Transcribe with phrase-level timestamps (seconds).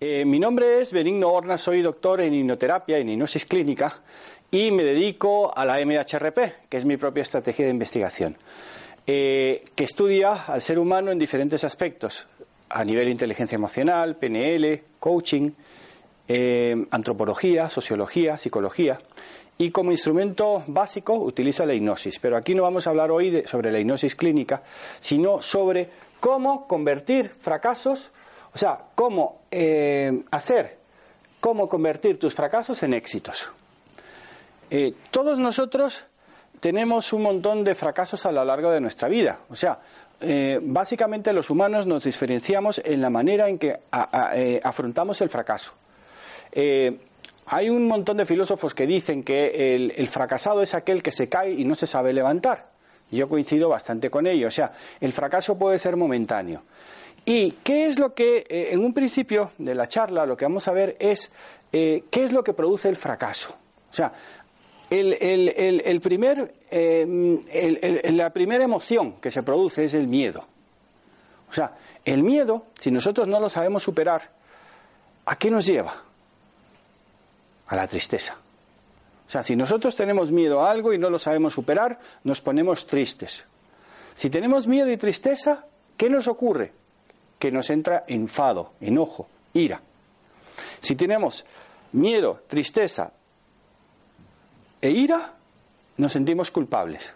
[0.00, 4.00] Eh, mi nombre es Benigno Horna, soy doctor en hipnoterapia, en hipnosis clínica
[4.48, 8.36] y me dedico a la MHRP, que es mi propia estrategia de investigación,
[9.08, 12.28] eh, que estudia al ser humano en diferentes aspectos,
[12.68, 15.50] a nivel de inteligencia emocional, PNL, coaching,
[16.28, 19.00] eh, antropología, sociología, psicología.
[19.58, 22.20] Y como instrumento básico utiliza la hipnosis.
[22.20, 24.62] Pero aquí no vamos a hablar hoy de, sobre la hipnosis clínica,
[25.00, 25.90] sino sobre
[26.20, 28.12] cómo convertir fracasos
[28.58, 30.78] o sea, cómo eh, hacer,
[31.38, 33.52] cómo convertir tus fracasos en éxitos.
[34.68, 36.04] Eh, todos nosotros
[36.58, 39.38] tenemos un montón de fracasos a lo largo de nuestra vida.
[39.48, 39.78] O sea,
[40.20, 45.74] eh, básicamente los humanos nos diferenciamos en la manera en que afrontamos el fracaso.
[46.52, 51.52] hay un montón de filósofos que dicen que el fracasado es aquel que se cae
[51.52, 52.70] y no se sabe levantar.
[53.12, 54.48] Yo coincido bastante con ello.
[54.48, 56.64] O sea, el fracaso puede ser momentáneo.
[57.28, 60.66] ¿Y qué es lo que, eh, en un principio de la charla, lo que vamos
[60.66, 61.30] a ver es
[61.70, 63.54] eh, qué es lo que produce el fracaso?
[63.90, 64.14] O sea,
[64.88, 65.70] eh,
[68.14, 70.46] la primera emoción que se produce es el miedo.
[71.50, 74.22] O sea, el miedo, si nosotros no lo sabemos superar,
[75.26, 76.02] ¿a qué nos lleva?
[77.66, 78.38] A la tristeza.
[79.26, 82.86] O sea, si nosotros tenemos miedo a algo y no lo sabemos superar, nos ponemos
[82.86, 83.44] tristes.
[84.14, 85.66] Si tenemos miedo y tristeza,
[85.98, 86.72] ¿qué nos ocurre?
[87.38, 89.80] Que nos entra enfado, enojo, ira.
[90.80, 91.44] Si tenemos
[91.92, 93.12] miedo, tristeza
[94.80, 95.34] e ira,
[95.96, 97.14] nos sentimos culpables.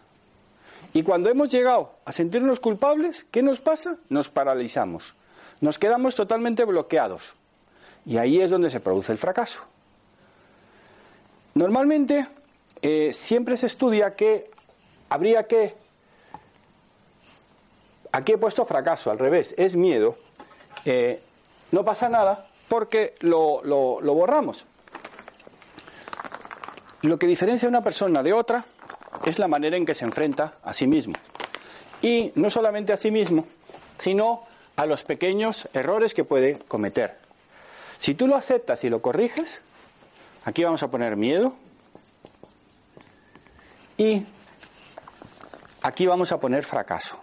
[0.95, 3.97] Y cuando hemos llegado a sentirnos culpables, ¿qué nos pasa?
[4.09, 5.15] Nos paralizamos.
[5.61, 7.35] Nos quedamos totalmente bloqueados.
[8.05, 9.63] Y ahí es donde se produce el fracaso.
[11.55, 12.27] Normalmente
[12.83, 14.51] eh, siempre se estudia que
[15.09, 15.77] habría que
[18.13, 20.17] Aquí he puesto fracaso, al revés, es miedo.
[20.85, 21.21] Eh,
[21.71, 24.67] no pasa nada porque lo, lo borramos.
[27.03, 28.65] Lo que diferencia a una persona de otra
[29.25, 31.15] es la manera en que se enfrenta a sí mismo.
[32.01, 33.47] Y no solamente a sí mismo,
[33.99, 34.45] sino
[34.77, 37.19] a los pequeños errores que puede cometer.
[37.99, 39.61] Si tú lo aceptas y lo corriges,
[40.45, 41.55] aquí vamos a poner miedo
[43.97, 44.25] y
[45.83, 47.17] aquí vamos a poner fracaso.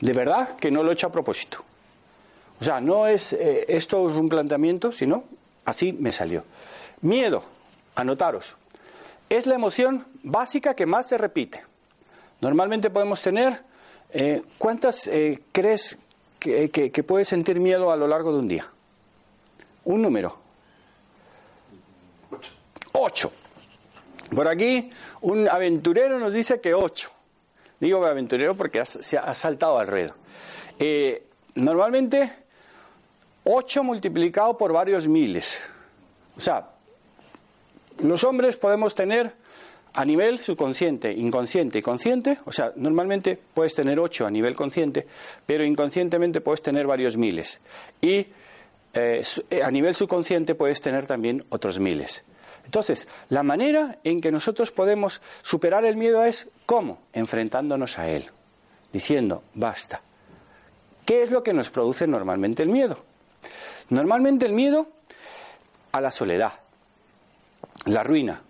[0.00, 1.62] De verdad que no lo he hecho a propósito.
[2.60, 5.24] O sea, no es eh, esto es un planteamiento, sino
[5.64, 6.44] así me salió.
[7.02, 7.42] Miedo,
[7.94, 8.56] anotaros,
[9.28, 11.62] es la emoción básica que más se repite.
[12.40, 13.62] Normalmente podemos tener,
[14.10, 15.98] eh, ¿cuántas eh, crees
[16.38, 18.68] que, puedes sentir miedo a lo largo de un día?
[19.84, 20.38] Un número.
[22.30, 22.52] Ocho.
[22.92, 23.32] Ocho.
[24.34, 24.90] Por aquí,
[25.22, 27.10] un aventurero nos dice que ocho.
[27.80, 30.14] Digo aventurero porque se ha saltado al ruedo.
[30.78, 31.22] Eh,
[31.54, 32.30] normalmente,
[33.44, 35.60] 8 multiplicado por varios miles.
[36.36, 36.70] O sea,
[38.02, 39.32] los hombres podemos tener
[39.92, 45.06] a nivel subconsciente, inconsciente y consciente, o sea, normalmente puedes tener 8 a nivel consciente,
[45.46, 47.60] pero inconscientemente puedes tener varios miles.
[48.00, 48.26] Y
[48.94, 52.22] eh, eh, a nivel subconsciente puedes tener también otros miles.
[52.64, 56.98] Entonces, la manera en que nosotros podemos superar el miedo es ¿cómo?
[57.12, 58.30] Enfrentándonos a él,
[58.92, 60.02] diciendo, basta.
[61.04, 62.98] ¿Qué es lo que nos produce normalmente el miedo?
[63.88, 64.88] Normalmente el miedo
[65.92, 66.52] a la soledad,
[67.86, 68.42] la ruina.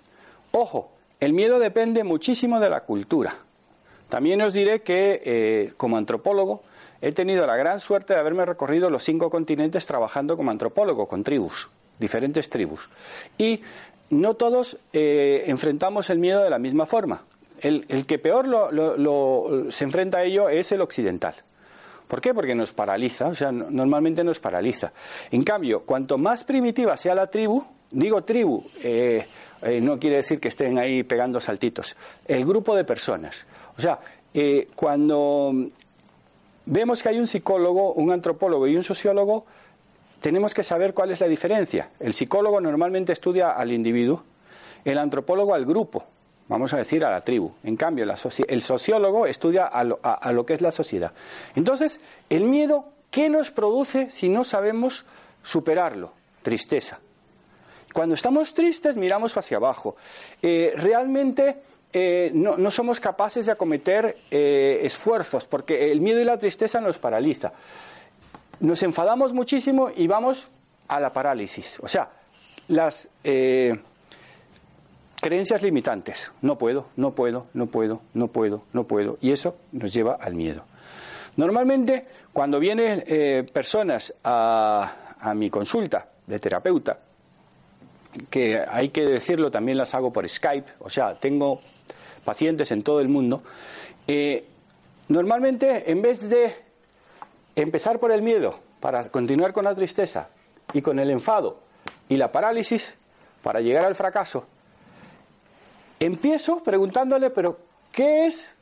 [0.53, 3.39] Ojo, el miedo depende muchísimo de la cultura.
[4.09, 6.62] También os diré que, eh, como antropólogo,
[7.01, 11.25] he tenido la gran suerte de haberme recorrido los cinco continentes trabajando como antropólogo con
[11.25, 12.89] tribus, diferentes tribus.
[13.39, 13.62] Y
[14.11, 17.25] no todos eh, enfrentamos el miedo de la misma forma.
[17.61, 18.47] El, que peor
[19.71, 21.35] se enfrenta a ello es el occidental.
[22.09, 22.35] ¿Por qué?
[22.35, 24.93] Porque nos paraliza, o sea, normalmente nos paraliza.
[25.31, 29.25] En cambio, cuanto más primitiva sea la tribu, digo tribu, eh,
[29.62, 31.95] eh, no quiere decir que estén ahí pegando saltitos,
[32.27, 33.47] el grupo de personas.
[33.77, 34.01] O sea,
[34.35, 35.53] eh, cuando
[36.67, 39.45] vemos que hay un psicólogo, un antropólogo y un sociólogo,
[40.20, 41.90] tenemos que saber cuál es la diferencia.
[41.99, 44.22] El psicólogo normalmente estudia al individuo,
[44.84, 46.05] el antropólogo al grupo,
[46.49, 47.52] vamos a decir a la tribu.
[47.64, 51.12] En cambio, el sociólogo estudia a lo, que es la sociedad.
[51.55, 55.05] Entonces, el miedo, ¿qué nos produce si no sabemos
[55.43, 56.12] superarlo?
[56.43, 57.00] Tristeza.
[57.93, 59.96] Cuando estamos tristes miramos hacia abajo.
[60.40, 61.56] Eh, realmente
[61.93, 66.99] eh, no, somos capaces de acometer eh, esfuerzos porque el miedo y la tristeza nos
[66.99, 67.52] paraliza.
[68.61, 70.49] Nos enfadamos muchísimo y vamos
[70.89, 71.81] a la parálisis.
[71.81, 72.11] O sea,
[72.69, 73.09] las
[75.21, 76.33] creencias limitantes.
[76.43, 79.19] No puedo, no puedo, no puedo, no puedo, no puedo.
[79.21, 80.65] Y eso nos lleva al miedo.
[81.37, 86.99] Normalmente, cuando vienen eh, personas a, a mi consulta de terapeuta,
[88.29, 91.61] que hay que decirlo, también las hago por Skype, o sea, tengo
[92.25, 93.43] pacientes en todo el mundo,
[94.09, 94.45] eh,
[95.09, 96.55] normalmente en vez de
[97.62, 100.29] empezar por el miedo para continuar con la tristeza
[100.73, 101.61] y con el enfado
[102.09, 102.97] y la parálisis
[103.43, 104.47] para llegar al fracaso,
[106.01, 107.61] Empiezo preguntándole, pero
[107.93, 108.55] ¿qué es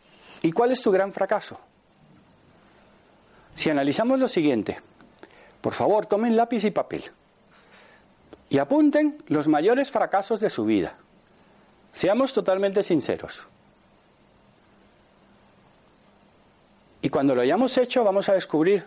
[0.43, 1.59] y cuál es tu gran fracaso?
[3.55, 4.81] Si analizamos lo siguiente,
[5.61, 7.05] por favor, tomen lápiz y papel
[8.51, 10.97] y apunten los mayores fracasos de su vida.
[11.93, 13.47] Seamos totalmente sinceros.
[17.03, 18.85] Y cuando lo hayamos hecho vamos a descubrir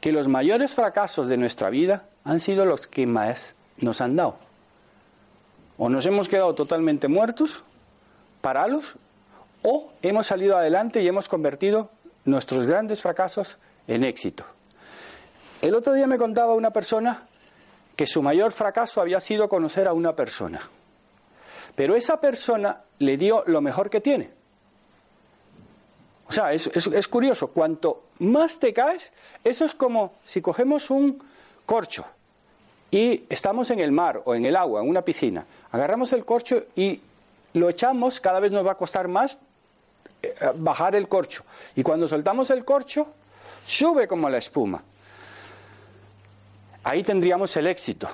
[0.00, 4.36] que los mayores fracasos de nuestra vida han sido los que más nos han dado.
[5.78, 7.64] O nos hemos quedado totalmente muertos
[8.40, 8.94] paralos
[9.62, 11.90] o hemos salido adelante y hemos convertido
[12.24, 14.44] nuestros grandes fracasos en éxito.
[15.60, 17.26] El otro día me contaba una persona
[17.96, 20.60] que su mayor fracaso había sido conocer a una persona.
[21.74, 24.30] Pero esa persona le dio lo mejor que tiene.
[26.32, 29.12] O sea, es, es, curioso, cuanto más te caes,
[29.44, 31.22] eso es como si cogemos un
[31.66, 32.06] corcho
[32.90, 35.44] y estamos en el mar o en el agua, en una piscina.
[35.72, 36.98] Agarramos el corcho y
[37.52, 39.40] lo echamos, cada vez nos va a costar más
[40.22, 41.44] eh, bajar el corcho.
[41.76, 43.08] Y cuando soltamos el corcho,
[43.66, 44.82] sube como la espuma.
[46.82, 48.08] Ahí tendríamos el éxito.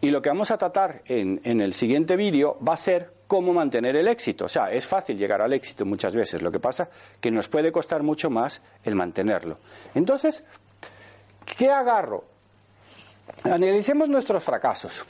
[0.00, 3.54] Y lo que vamos a tratar en, en el siguiente vídeo va a ser cómo
[3.54, 4.44] mantener el éxito.
[4.44, 6.42] O sea, es fácil llegar al éxito muchas veces.
[6.42, 9.56] Lo que pasa que nos puede costar mucho más el mantenerlo.
[9.94, 10.44] Entonces,
[11.56, 12.24] ¿qué agarro?
[13.44, 15.02] Analicemos nuestros fracasos.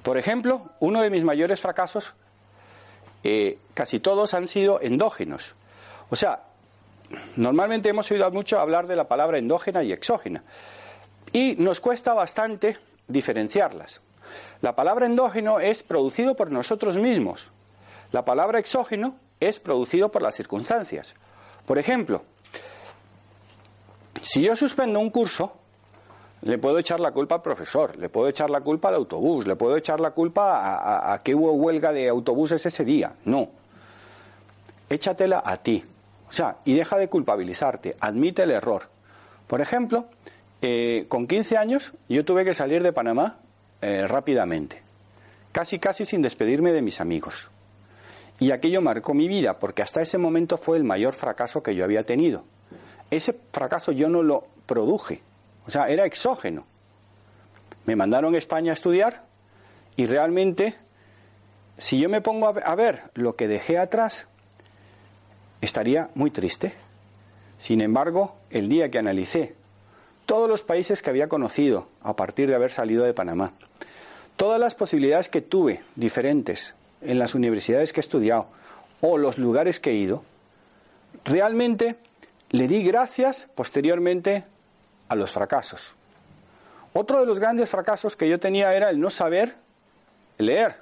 [0.00, 2.14] Por ejemplo, uno de mis mayores fracasos
[3.24, 5.56] eh, casi todos han sido endógenos.
[6.10, 6.44] O sea,
[7.34, 10.44] normalmente hemos oído mucho hablar de la palabra endógena y exógena.
[11.32, 12.78] Y nos cuesta bastante
[13.08, 14.02] diferenciarlas.
[14.60, 17.50] La palabra endógeno es producido por nosotros mismos.
[18.12, 21.14] La palabra exógeno es producido por las circunstancias.
[21.66, 22.22] Por ejemplo,
[24.22, 25.52] si yo suspendo un curso,
[26.42, 29.56] le puedo echar la culpa al profesor, le puedo echar la culpa al autobús, le
[29.56, 33.14] puedo echar la culpa a, que hubo huelga de autobuses ese día.
[33.24, 33.48] No.
[34.88, 35.84] Échatela a ti.
[36.28, 38.88] O sea, y deja de culpabilizarte, admite el error.
[39.46, 40.06] Por ejemplo,
[40.62, 43.38] eh, con 15 años yo tuve que salir de Panamá
[43.84, 44.80] eh, rápidamente,
[45.52, 47.50] casi casi sin despedirme de mis amigos.
[48.40, 51.84] Y aquello marcó mi vida, porque hasta ese momento fue el mayor fracaso que yo
[51.84, 52.44] había tenido.
[53.10, 55.20] Ese fracaso yo no lo produje,
[55.66, 56.64] o sea, era exógeno.
[57.84, 59.26] Me mandaron a España a estudiar
[59.96, 60.74] y realmente,
[61.76, 64.28] si yo me pongo a ver lo que dejé atrás,
[65.60, 66.72] estaría muy triste.
[67.58, 69.56] Sin embargo, el día que analicé
[70.24, 73.52] todos los países que había conocido a partir de haber salido de Panamá,
[74.36, 78.46] todas las posibilidades que tuve diferentes en las universidades que he estudiado
[79.00, 80.22] o los lugares que he ido,
[81.24, 81.96] realmente
[82.50, 84.44] le di gracias posteriormente
[85.08, 85.94] a los fracasos.
[86.92, 89.56] Otro de los grandes fracasos que yo tenía era el no saber
[90.38, 90.76] leer.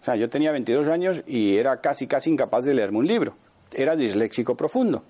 [0.00, 3.34] O sea, yo tenía 22 años y era casi, casi incapaz de leerme un libro.
[3.72, 5.02] Era disléxico profundo.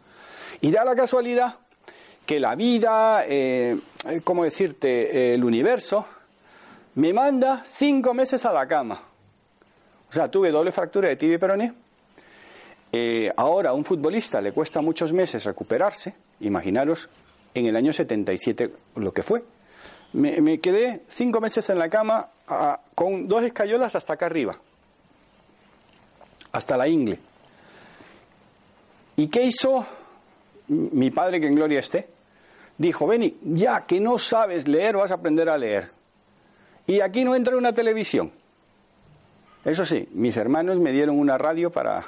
[0.61, 1.57] Y da la casualidad
[2.25, 3.77] que la vida, eh,
[4.25, 6.07] ¿cómo decirte?, el universo,
[6.99, 9.01] me manda cinco meses a la cama.
[10.11, 11.73] O sea, tuve doble fractura de tibia y peroné.
[12.91, 17.09] Eh, ahora a un futbolista le cuesta muchos meses recuperarse, imaginaros
[17.55, 19.45] en el año 77 lo que fue.
[20.15, 22.31] Me, quedé cinco meses en la cama
[22.97, 24.59] con dos escayolas hasta acá arriba,
[26.51, 27.21] hasta la ingle.
[29.15, 29.87] ¿Y qué hizo
[30.67, 32.09] mi padre, que en gloria esté?
[32.77, 35.98] Dijo, Beni, ya que no sabes leer, vas a aprender a leer.
[36.89, 38.33] Y aquí no entra una televisión.
[39.63, 42.03] Eso sí, mis hermanos me dieron una radio para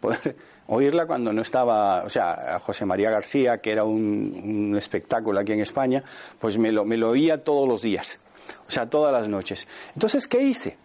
[0.00, 0.34] poder
[0.68, 5.60] oírla cuando no estaba, o sea, José María García, que era un, espectáculo aquí en
[5.60, 6.02] España,
[6.40, 8.18] pues me lo, me lo oía todos los días,
[8.66, 9.68] o sea, todas las noches.
[9.92, 10.78] Entonces, ¿qué hice?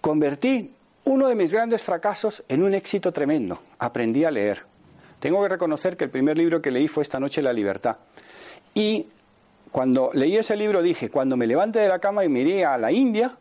[0.00, 3.60] Convertí uno de mis grandes fracasos en un éxito tremendo.
[3.78, 4.64] Aprendí a leer.
[5.20, 7.98] Tengo que reconocer que el primer libro que leí fue Esta noche la libertad.
[8.74, 9.06] Y
[9.74, 12.92] cuando leí ese libro dije, cuando me levante de la cama y miré a la
[12.92, 13.36] India,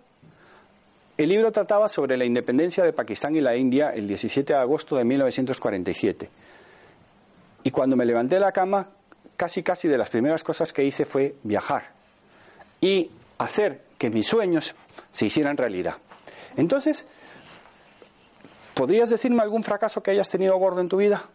[1.16, 4.96] el libro trataba sobre la independencia de Pakistán y la India el 17 de agosto
[4.96, 6.30] de 1947.
[7.63, 8.88] Y cuando me levanté de la cama,
[9.38, 11.92] casi casi de las primeras cosas que hice fue viajar
[12.82, 14.74] y hacer que mis sueños
[15.12, 15.98] se hicieran realidad.
[16.58, 17.06] Entonces,
[18.74, 21.30] ¿podrías decirme algún fracaso que hayas tenido gordo en tu vida?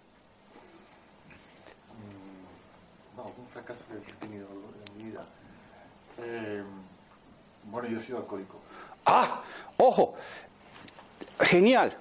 [3.16, 5.24] No, algún fracaso que he tenido en mi vida.
[6.18, 6.62] Eh,
[7.78, 8.60] bueno, yo he sido alcohólico.
[9.06, 9.42] Ah,
[9.76, 10.14] ojo,
[11.40, 11.96] genial.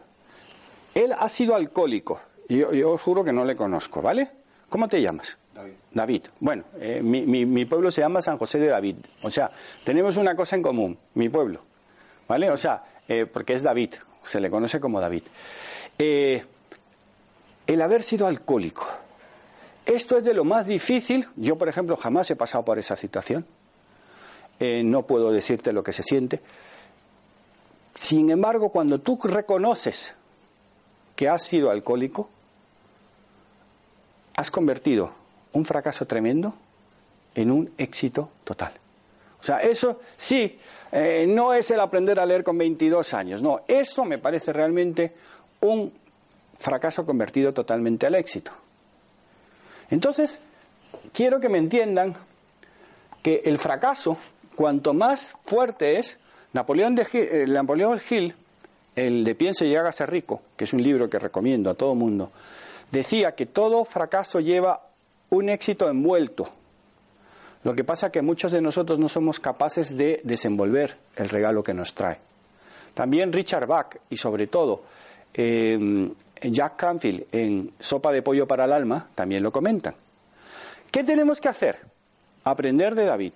[0.94, 2.20] Él ha sido alcohólico.
[2.50, 4.32] Yo, yo os juro que no le conozco, ¿vale?
[4.70, 5.38] ¿Cómo te llamas?
[5.54, 5.74] David.
[5.92, 6.24] David.
[6.40, 8.96] Bueno, eh, mi, mi, pueblo se llama San José de David.
[9.22, 9.52] O sea,
[9.84, 11.62] tenemos una cosa en común, mi pueblo.
[12.28, 12.50] ¿Vale?
[12.50, 13.94] O sea, eh, porque es David,
[14.24, 15.24] se le conoce como David.
[15.98, 16.44] Eh,
[17.68, 18.88] el haber sido alcohólico.
[19.86, 21.28] Esto es de lo más difícil.
[21.36, 23.46] Yo, por ejemplo, jamás he pasado por esa situación.
[24.60, 26.42] No puedo decirte lo que se siente.
[27.94, 30.14] Sin embargo, cuando tú reconoces
[31.16, 32.30] que has sido alcohólico,
[34.36, 35.12] has convertido
[35.54, 36.54] un fracaso tremendo
[37.34, 38.74] en un éxito total.
[39.40, 40.60] O sea, eso sí,
[40.92, 45.14] eh, no es el aprender a leer con 22 años, no, eso me parece realmente
[45.62, 45.92] un
[46.60, 48.52] fracaso convertido totalmente al éxito.
[49.90, 50.40] Entonces,
[51.14, 52.16] quiero que me entiendan
[53.24, 54.18] que el fracaso,
[54.58, 56.18] cuanto más fuerte es,
[56.52, 58.34] Napoleón, de eh, Napoleón Hill,
[58.96, 62.32] el de Piense y hágase rico, que es un libro que recomiendo a todo mundo,
[62.92, 64.82] decía que todo fracaso lleva
[65.30, 66.50] un éxito envuelto.
[67.64, 71.64] Lo que pasa es que muchos de nosotros no somos capaces de desenvolver el regalo
[71.64, 72.18] que nos trae.
[72.96, 74.84] También Richard Bach y sobre todo
[75.34, 76.12] em,
[76.42, 79.94] Jack Canfield en Sopa de Pollo para el Alma también lo comentan.
[80.90, 81.78] ¿Qué tenemos que hacer?
[82.44, 83.34] Aprender de David.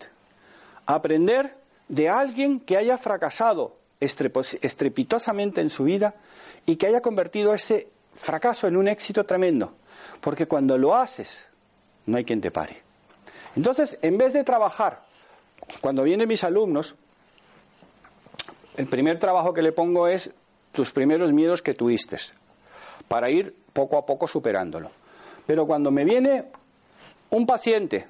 [0.94, 1.56] Aprender
[1.88, 6.16] de alguien que haya fracasado estrepitosamente en su vida
[6.66, 9.74] y que haya convertido ese fracaso en un éxito tremendo.
[10.20, 11.50] Porque cuando lo haces,
[12.06, 12.82] no hay quien te pare.
[13.56, 15.02] Entonces, en vez de trabajar,
[15.82, 16.96] cuando vienen mis alumnos,
[18.78, 20.32] el primer trabajo que le pongo es
[20.72, 22.18] tus primeros miedos que tuviste,
[23.08, 24.92] para ir poco a poco superándolo.
[25.46, 26.46] Pero cuando me viene
[27.30, 28.08] un paciente,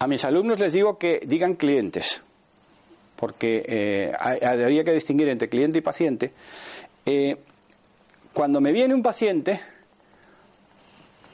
[0.00, 2.22] a mis alumnos les digo que digan clientes,
[3.16, 6.32] porque eh, habría que distinguir entre cliente y paciente.
[7.04, 7.36] Eh,
[8.32, 9.60] cuando me viene un paciente,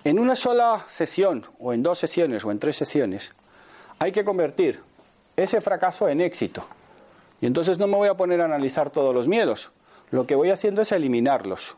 [0.03, 3.33] en una sola sesión, o en dos sesiones, o en tres sesiones,
[4.01, 4.81] hay que convertir
[5.37, 6.67] ese fracaso en éxito.
[7.41, 9.71] Y entonces no me voy a poner a analizar todos los miedos.
[10.11, 11.77] Lo que voy haciendo es eliminarlos.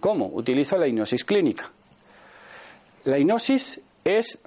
[0.00, 0.28] ¿Cómo?
[0.28, 1.70] Utilizo la hipnosis clínica.
[3.04, 4.38] La hipnosis es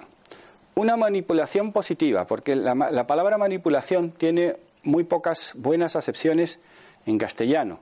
[0.78, 6.60] una manipulación positiva, porque la palabra manipulación tiene muy pocas buenas acepciones
[7.04, 7.80] en castellano.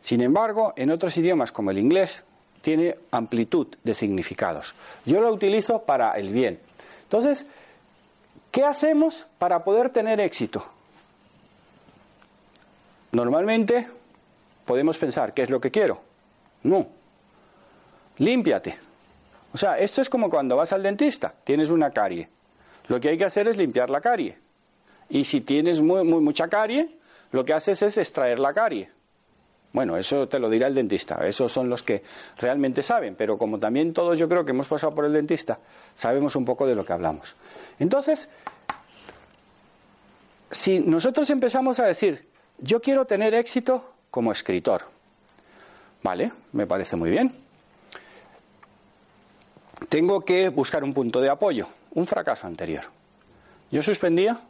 [0.00, 2.22] Sin embargo, en otros idiomas como el inglés
[2.60, 4.74] tiene amplitud de significados.
[5.06, 6.60] Yo lo utilizo para el bien.
[7.04, 7.46] Entonces,
[8.50, 10.66] ¿qué hacemos para poder tener éxito?
[13.12, 13.88] Normalmente
[14.66, 16.02] podemos pensar, ¿qué es lo que quiero?
[16.62, 16.86] No.
[18.18, 18.78] Límpiate.
[19.54, 22.33] O sea, esto es como cuando vas al dentista, tienes una carie.
[22.88, 24.38] Lo que hay que hacer es limpiar la carie.
[25.08, 26.98] Y si tienes muy, mucha carie,
[27.32, 28.90] lo que haces es extraer la carie.
[29.72, 32.04] Bueno, eso te lo dirá el dentista, esos son los que
[32.38, 35.58] realmente saben, pero como también todos yo creo que hemos pasado por el dentista,
[35.96, 37.34] sabemos un poco de lo que hablamos.
[37.80, 38.28] Entonces,
[40.48, 44.82] si nosotros empezamos a decir, yo quiero tener éxito como escritor,
[46.04, 46.30] ¿vale?
[46.52, 47.34] Me parece muy bien.
[49.88, 52.84] Tengo que buscar un punto de apoyo, un fracaso anterior.
[53.70, 54.40] Yo suspendía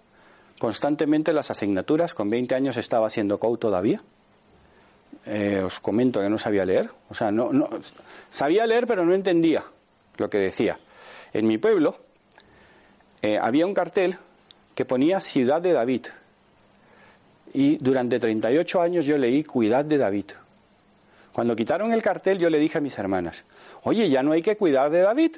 [0.58, 4.02] constantemente las asignaturas, con 20 años estaba haciendo COU todavía,
[5.26, 6.90] eh, os comento que no sabía leer.
[7.08, 7.68] O sea, no, no,
[8.30, 9.64] sabía leer, pero no entendía
[10.16, 10.78] lo que decía.
[11.32, 11.96] En mi pueblo
[13.22, 14.16] eh, había un cartel
[14.74, 16.06] que ponía Ciudad de David.
[17.52, 20.26] Y durante 38 años yo leí Cuidad de David.
[21.32, 23.44] Cuando quitaron el cartel yo le dije a mis hermanas,
[23.82, 25.36] oye, ya no hay que cuidar de David.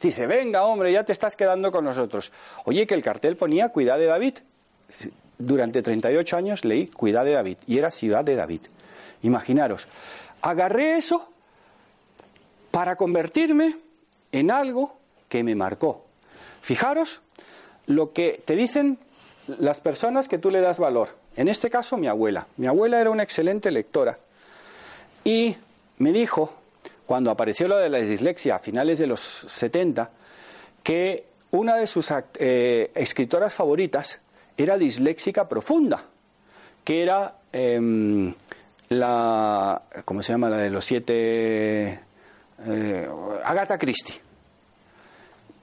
[0.00, 2.32] Dice, venga hombre, ya te estás quedando con nosotros.
[2.64, 4.38] Oye, que el cartel ponía Cuidad de David.
[5.38, 8.60] Durante 38 años leí Cuidad de David y era Ciudad de David.
[9.22, 9.88] Imaginaros,
[10.42, 11.28] agarré eso
[12.70, 13.76] para convertirme
[14.30, 14.96] en algo
[15.28, 16.04] que me marcó.
[16.60, 17.20] Fijaros
[17.86, 18.98] lo que te dicen
[19.58, 21.08] las personas que tú le das valor.
[21.36, 22.46] En este caso, mi abuela.
[22.56, 24.18] Mi abuela era una excelente lectora.
[25.24, 25.56] Y
[25.98, 26.52] me dijo,
[27.08, 30.10] cuando apareció lo de la dislexia a finales de los 70,
[30.82, 34.18] que una de sus eh, escritoras favoritas
[34.58, 36.04] era disléxica profunda,
[36.84, 38.34] que era em,
[38.90, 40.50] la, ¿cómo se llama?
[40.50, 41.98] La de los siete,
[42.66, 43.08] eh,
[43.42, 44.20] Agatha Christie.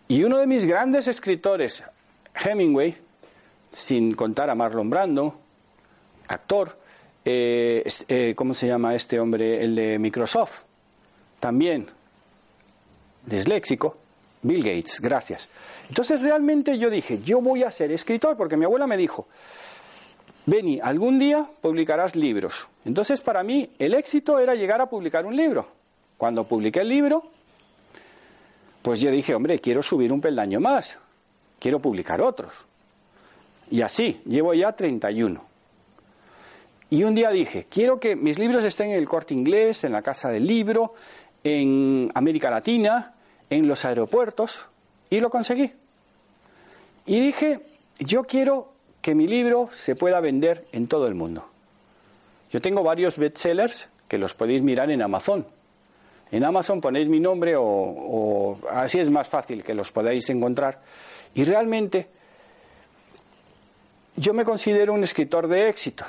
[0.08, 1.84] Y uno de mis grandes escritores,
[2.44, 2.98] Hemingway,
[3.70, 5.40] sin contar a Marlon Brando,
[6.28, 6.76] actor,
[7.24, 9.64] eh, ¿cómo se llama este hombre?
[9.64, 10.65] El de Microsoft,
[11.40, 11.88] también
[13.26, 13.98] disléxico,
[14.42, 15.48] Bill Gates, gracias.
[15.90, 19.28] Entonces realmente yo dije, yo voy a ser escritor, porque mi abuela me dijo,
[20.46, 22.68] Benny, algún día publicarás libros.
[22.86, 25.68] Entonces para mí el éxito era llegar a publicar un libro.
[26.18, 27.24] Cuando publiqué el libro,
[28.82, 31.00] pues yo dije, hombre, quiero subir un peldaño más,
[31.60, 32.54] quiero publicar otros.
[33.72, 35.44] Y así, llevo ya 31.
[36.92, 40.04] Y un día dije, quiero que mis libros estén en el corte inglés, en la
[40.04, 40.94] casa del libro,
[41.46, 43.14] en América Latina,
[43.50, 44.66] en los aeropuertos,
[45.10, 45.72] y lo conseguí.
[47.06, 47.60] Y dije,
[48.00, 51.48] yo quiero que mi libro se pueda vender en todo el mundo.
[52.52, 55.46] Yo tengo varios bestsellers que los podéis mirar en Amazon.
[56.32, 60.82] En Amazon ponéis mi nombre o, así es más fácil que los podáis encontrar.
[61.36, 62.08] Y realmente
[64.16, 66.06] yo me considero un escritor de éxito.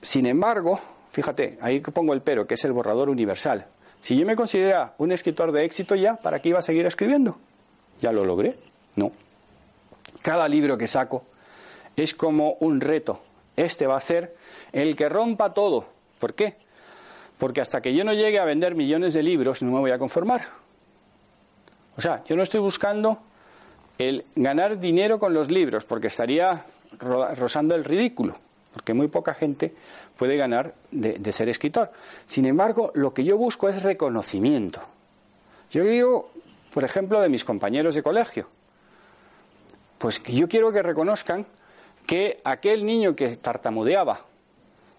[0.00, 0.78] Sin embargo,
[1.10, 3.66] fíjate, ahí pongo el pero, que es el borrador universal.
[4.00, 7.38] Si yo me considero un escritor de éxito ya, ¿para qué iba a seguir escribiendo?
[8.00, 8.56] ¿Ya lo logré?
[8.96, 9.12] No.
[10.22, 11.24] Cada libro que saco
[11.96, 13.20] es como un reto.
[13.56, 14.34] Este va a ser
[14.72, 15.86] el que rompa todo.
[16.18, 16.56] ¿Por qué?
[17.38, 19.98] Porque hasta que yo no llegue a vender millones de libros no me voy a
[19.98, 20.42] conformar.
[21.96, 23.18] O sea, yo no estoy buscando
[23.98, 26.64] el ganar dinero con los libros, porque estaría
[26.98, 28.38] rozando el ridículo,
[28.72, 29.74] porque muy poca gente
[30.16, 31.90] puede ganar de, ser escritor.
[32.26, 34.80] Sin embargo, lo que yo busco es reconocimiento.
[35.70, 36.30] Yo digo,
[36.72, 38.48] por ejemplo, de mis compañeros de colegio,
[39.98, 41.46] pues yo quiero que reconozcan
[42.06, 44.20] que aquel niño que tartamudeaba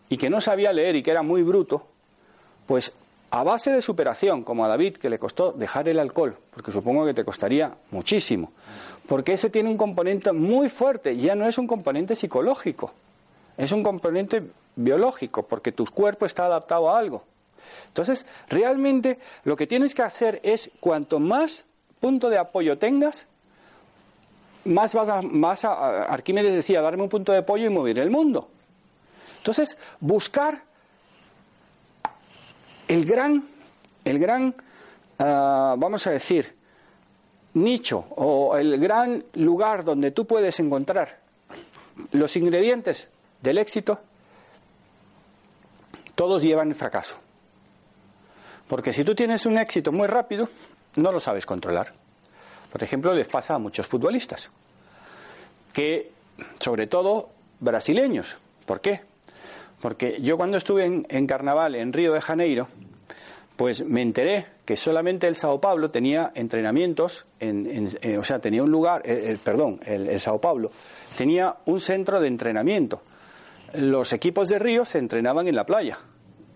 [0.09, 1.87] y que no sabía leer y que era muy bruto,
[2.67, 2.93] pues
[3.31, 7.05] a base de superación, como a David, que le costó dejar el alcohol, porque supongo
[7.05, 8.51] que te costaría muchísimo,
[9.07, 12.91] porque ese tiene un componente muy fuerte, ya no es un componente psicológico,
[13.61, 14.41] es un componente
[14.75, 17.23] biológico, porque tu cuerpo está adaptado a algo.
[17.89, 21.65] Entonces, realmente lo que tienes que hacer es, cuanto más
[21.99, 23.27] punto de apoyo tengas,
[24.65, 28.09] más vas a, más a, Arquímedes decía, darme un punto de apoyo y mover el
[28.09, 28.49] mundo.
[29.37, 30.63] Entonces, buscar
[32.87, 33.47] el gran,
[34.03, 34.55] el gran,
[35.19, 35.23] uh,
[35.77, 36.55] vamos a decir,
[37.53, 41.19] nicho o el gran lugar donde tú puedes encontrar
[42.11, 43.10] los ingredientes
[43.41, 43.99] del éxito,
[46.15, 47.15] todos llevan fracaso.
[48.67, 50.47] Porque si tú tienes un éxito muy rápido,
[50.95, 51.93] no lo sabes controlar.
[52.71, 54.49] Por ejemplo, les pasa a muchos futbolistas,
[55.73, 56.11] que
[56.59, 58.37] sobre todo brasileños.
[58.65, 59.01] ¿Por qué?
[59.81, 62.67] Porque yo cuando estuve en, carnaval en Río de Janeiro,
[63.57, 68.63] pues me enteré que solamente el Sao Paulo tenía entrenamientos, en, eh, o sea, tenía
[68.63, 70.71] un lugar, eh, eh, perdón, el, el, Sao Paulo
[71.17, 73.01] tenía un centro de entrenamiento.
[73.73, 75.97] Los equipos de Río se entrenaban en la playa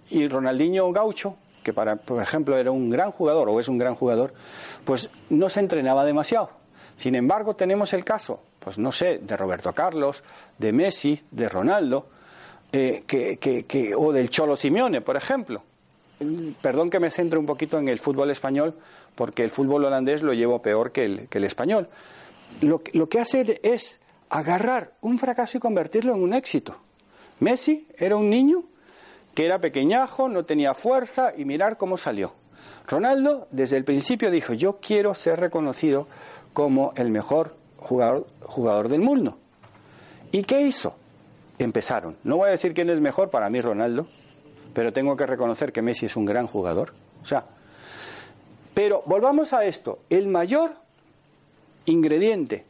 [0.10, 3.96] y Ronaldinho Gaucho, que para, por ejemplo era un gran jugador o es un gran
[3.96, 4.34] jugador,
[4.84, 6.50] pues no se entrenaba demasiado.
[6.96, 10.24] Sin embargo, tenemos el caso, pues no sé, de Roberto Carlos,
[10.58, 12.08] de Messi, de Ronaldo,
[12.72, 15.64] eh, que, o del Cholo Simeone, por ejemplo.
[16.62, 18.76] Perdón que me centre un poquito en el fútbol español,
[19.16, 21.90] porque el fútbol holandés lo llevo peor que el, que el español.
[22.62, 24.00] Lo, lo que hace es
[24.30, 26.78] agarrar un fracaso y convertirlo en un éxito.
[27.40, 28.64] Messi era un niño
[29.34, 32.34] que era pequeñajo, no tenía fuerza y mirar cómo salió.
[32.88, 36.08] Ronaldo desde el principio dijo, yo quiero ser reconocido
[36.54, 39.38] como el mejor jugador, jugador del mundo.
[40.32, 40.96] ¿Y qué hizo?
[41.60, 42.18] empezaron.
[42.24, 44.08] No voy a decir quién es mejor, para mí Ronaldo,
[44.74, 46.94] pero tengo que reconocer que Messi es un gran jugador.
[47.22, 47.46] O sea,
[48.74, 50.00] pero volvamos a esto.
[50.10, 50.74] El mayor
[51.86, 52.66] ingrediente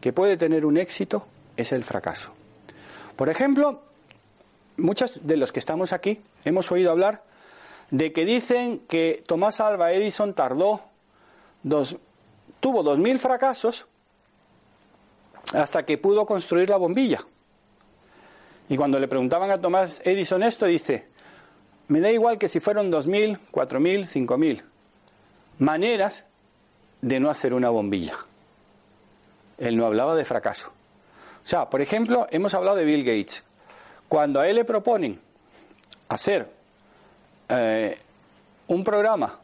[0.00, 1.26] que puede tener un éxito
[1.56, 2.32] es el fracaso.
[3.16, 3.82] Por ejemplo,
[4.76, 7.22] muchos de los que estamos aquí hemos oído hablar
[7.90, 10.82] de que dicen que Tomás Alba Edison tardó
[11.62, 11.96] dos,
[12.60, 13.86] tuvo dos mil fracasos
[15.52, 17.24] hasta que pudo construir la bombilla.
[18.68, 21.06] Y cuando le preguntaban a Tomás Edison esto, dice,
[21.88, 24.64] me da igual que si fueron dos mil, cuatro mil, cinco mil
[25.58, 26.26] maneras
[27.00, 28.18] de no hacer una bombilla.
[29.58, 30.68] Él no hablaba de fracaso.
[30.68, 33.44] O sea, por ejemplo, hemos hablado de Bill Gates.
[34.08, 35.20] Cuando a él le proponen
[36.08, 36.48] hacer
[37.48, 37.98] eh,
[38.68, 39.38] un programa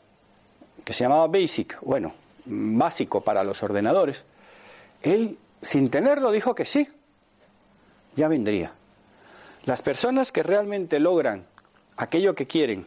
[0.84, 2.12] que se llamaba Basic, bueno,
[2.44, 4.24] básico para los ordenadores,
[5.02, 6.88] él sin tenerlo dijo que sí,
[8.16, 8.72] ya vendría.
[9.64, 11.44] Las personas que realmente logran
[11.96, 12.86] aquello que quieren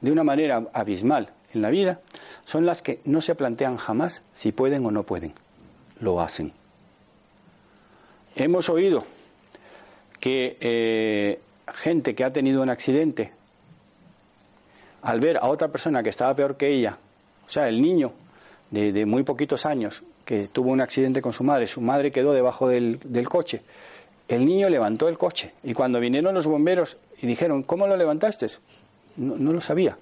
[0.00, 2.00] de una manera abismal en la vida
[2.44, 5.34] son las que no se plantean jamás si pueden o no pueden,
[6.00, 6.52] lo hacen.
[8.34, 9.04] Hemos oído
[10.20, 11.40] que eh,
[11.74, 13.32] gente que ha tenido un accidente,
[15.02, 16.98] al ver a otra persona que estaba peor que ella,
[17.46, 18.12] o sea, el niño
[18.70, 22.68] de, muy poquitos años que tuvo un accidente con su madre, su madre quedó debajo
[22.68, 22.98] del,
[23.28, 23.62] coche,
[24.28, 28.48] el niño levantó el coche y cuando vinieron los bomberos y dijeron, ¿cómo lo levantaste?
[29.16, 29.96] No, no lo sabía,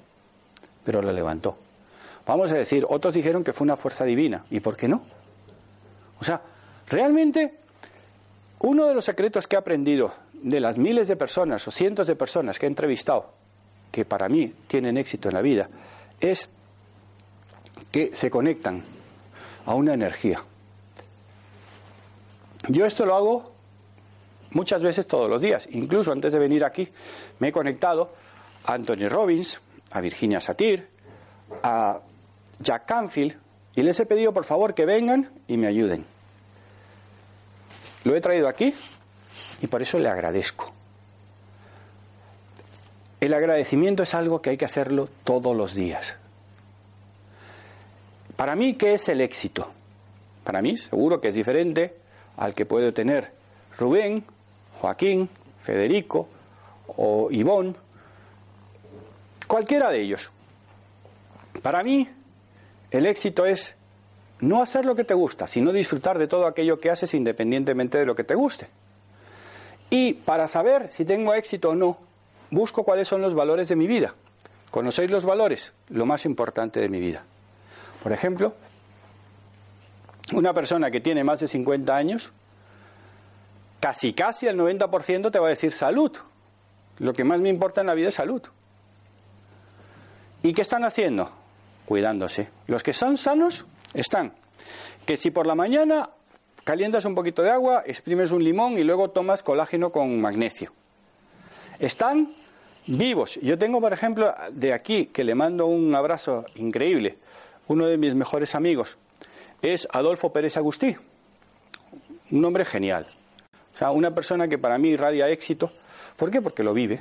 [0.84, 1.58] pero lo levantó.
[2.26, 4.44] Vamos a decir, otros dijeron que fue una fuerza divina.
[4.50, 5.02] ¿Y por qué no?
[6.20, 6.40] O sea,
[6.88, 7.52] realmente
[8.64, 12.16] uno de los secretos que he aprendido de las miles de personas o cientos de
[12.16, 13.30] personas que he entrevistado,
[13.92, 15.68] que para mí tienen éxito en la vida,
[16.18, 16.48] es
[17.90, 18.82] que se conectan
[19.66, 20.42] a una energía.
[22.68, 23.52] Yo esto lo hago
[24.52, 25.68] muchas veces todos los días.
[25.72, 26.88] Incluso antes de venir aquí
[27.40, 28.14] me he conectado
[28.64, 30.88] a Anthony Robbins, a Virginia Satir,
[31.62, 32.00] a
[32.60, 33.36] Jack Canfield
[33.76, 36.13] y les he pedido por favor que vengan y me ayuden.
[38.04, 38.74] Lo he traído aquí
[39.60, 40.72] y por eso le agradezco.
[43.20, 46.16] El agradecimiento es algo que hay que hacerlo todos los días.
[48.36, 49.70] Para mí, ¿qué es el éxito?
[50.44, 51.96] Para mí, seguro que es diferente
[52.36, 53.32] al que puede tener
[53.78, 54.24] Rubén,
[54.80, 55.30] Joaquín,
[55.62, 56.28] Federico
[56.96, 57.76] o Ivón,
[59.46, 60.30] cualquiera de ellos.
[61.62, 62.08] Para mí,
[62.90, 63.76] el éxito es
[64.40, 68.06] no hacer lo que te gusta, sino disfrutar de todo aquello que haces independientemente de
[68.06, 68.68] lo que te guste.
[69.90, 71.98] Y para saber si tengo éxito o no,
[72.50, 74.14] busco cuáles son los valores de mi vida.
[74.70, 75.72] ¿Conocéis los valores?
[75.88, 77.22] Lo más importante de mi vida.
[78.02, 78.54] Por ejemplo,
[80.32, 82.32] una persona que tiene más de 50 años,
[83.78, 86.12] casi casi el 90% te va a decir salud.
[86.98, 88.42] Lo que más me importa en la vida es salud.
[90.42, 91.30] ¿Y qué están haciendo?
[91.84, 92.48] cuidándose.
[92.66, 94.32] Los que son sanos están.
[95.06, 96.10] Que si por la mañana
[96.64, 100.72] calientas un poquito de agua, exprimes un limón y luego tomas colágeno con magnesio.
[101.78, 102.32] Están
[102.86, 103.38] vivos.
[103.42, 107.18] Yo tengo, por ejemplo, de aquí, que le mando un abrazo increíble,
[107.68, 108.98] uno de mis mejores amigos,
[109.62, 110.96] es Adolfo Pérez Agustí.
[112.30, 113.06] Un hombre genial.
[113.74, 115.72] O sea, una persona que para mí irradia éxito.
[116.16, 116.40] ¿Por qué?
[116.40, 117.00] Porque lo vive.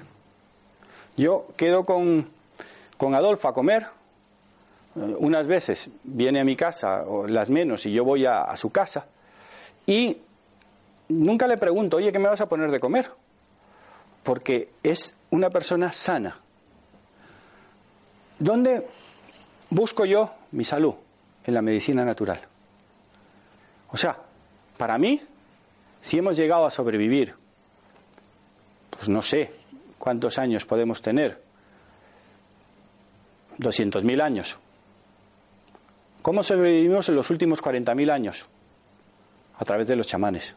[1.15, 2.27] Yo quedo con,
[2.97, 3.87] con Adolfo a comer
[4.95, 9.05] unas veces viene a mi casa, o las menos, y yo voy a, su casa,
[9.85, 10.17] y
[11.09, 13.09] nunca le pregunto, oye, ¿qué me vas a poner de comer?
[14.23, 16.39] Porque es una persona sana.
[18.39, 18.87] ¿Dónde
[19.69, 20.93] busco yo mi salud?
[21.45, 22.39] En la medicina natural.
[23.89, 24.17] O sea,
[24.77, 25.21] para mí,
[26.01, 27.35] si hemos llegado a sobrevivir,
[28.89, 29.51] pues no sé
[29.97, 31.41] cuántos años podemos tener,
[33.59, 34.57] 200.000 años,
[36.23, 38.47] ¿Cómo sobrevivimos en los últimos 40.000 años?
[39.57, 40.55] A través de los chamanes,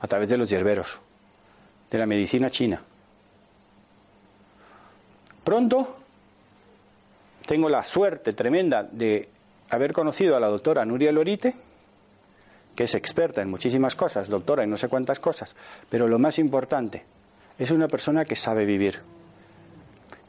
[0.00, 0.98] a través de los hierberos,
[1.88, 2.82] de la medicina china.
[5.44, 5.96] Pronto
[7.46, 9.28] tengo la suerte tremenda de
[9.70, 11.54] haber conocido a la doctora Nuria Lorite,
[12.74, 15.54] que es experta en muchísimas cosas, doctora en no sé cuántas cosas,
[15.88, 17.04] pero lo más importante,
[17.56, 19.00] es una persona que sabe vivir.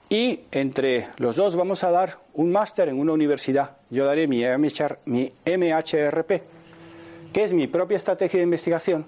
[0.10, 3.78] Y entre los dos vamos a dar un máster en una universidad.
[3.90, 6.32] Yo daré mi, MHRP,
[7.34, 9.06] que es mi propia estrategia de investigación,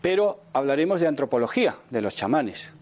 [0.00, 2.74] pero hablaremos de antropología, de los chamanes.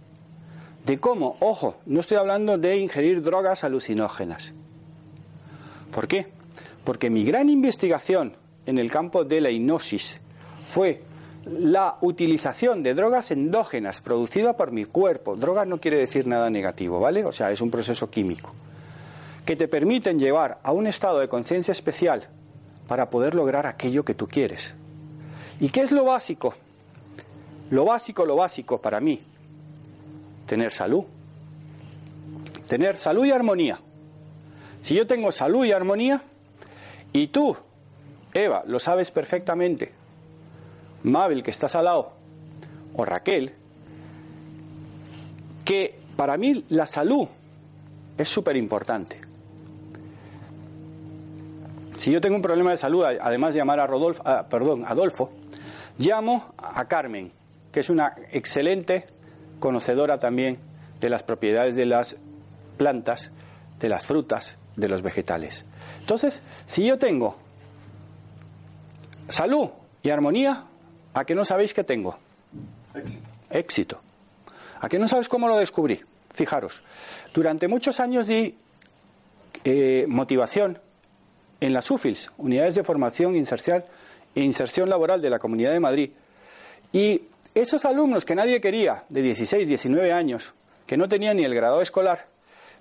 [0.86, 4.54] De cómo, ojo, no estoy hablando de ingerir drogas alucinógenas.
[5.90, 6.28] ¿Por qué?
[6.84, 10.20] Porque mi gran investigación en el campo de la hipnosis
[10.68, 11.02] fue
[11.44, 15.36] la utilización de drogas endógenas producida por mi cuerpo.
[15.36, 17.24] Drogas no quiere decir nada negativo, ¿vale?
[17.24, 18.52] O sea, es un proceso químico
[19.44, 22.28] que te permiten llevar a un estado de conciencia especial
[22.86, 24.74] para poder lograr aquello que tú quieres.
[25.60, 26.54] ¿Y qué es lo básico?
[27.70, 29.20] Lo básico, lo básico para mí,
[30.46, 31.04] tener salud.
[32.66, 33.78] Tener salud y armonía.
[34.80, 36.22] Si yo tengo salud y armonía,
[37.12, 37.56] y tú,
[38.32, 39.92] Eva, lo sabes perfectamente,
[41.04, 42.12] Mabel, que estás al lado,
[42.94, 43.54] o Raquel,
[45.64, 47.28] que para mí la salud
[48.18, 49.20] es súper importante.
[51.96, 55.30] Si yo tengo un problema de salud, además de llamar a Rodolfo, perdón, Adolfo,
[55.98, 57.30] llamo a Carmen,
[57.70, 59.06] que es una excelente
[59.60, 60.58] conocedora también
[61.00, 62.16] de las propiedades de las
[62.76, 63.30] plantas,
[63.78, 65.64] de las frutas, de los vegetales.
[66.00, 67.36] Entonces, si yo tengo
[69.28, 69.68] salud
[70.02, 70.64] y armonía,
[71.14, 72.18] ¿A qué no sabéis que tengo?
[72.94, 73.22] Éxito.
[73.50, 74.00] Éxito.
[74.80, 76.00] ¿A qué no sabes cómo lo descubrí?
[76.32, 76.82] Fijaros,
[77.34, 78.56] durante muchos años di
[79.64, 80.78] eh, motivación
[81.60, 83.84] en las UFILS, Unidades de Formación inserción,
[84.34, 86.10] e Inserción Laboral de la Comunidad de Madrid.
[86.92, 87.22] Y
[87.54, 90.54] esos alumnos que nadie quería, de 16, 19 años,
[90.86, 92.26] que no tenían ni el grado escolar,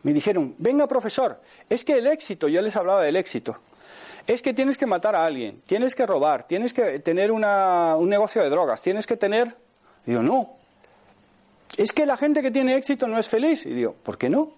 [0.04, 3.60] me dijeron, venga profesor, es que el éxito, yo les hablaba del éxito,
[4.28, 8.42] es que tienes que matar a alguien, tienes que robar, tienes que tener un negocio
[8.42, 9.56] de drogas, tienes que tener...
[10.06, 10.56] digo, no.
[11.78, 13.66] Es que la gente que tiene éxito no es feliz.
[13.66, 14.52] Y digo, ¿por qué no?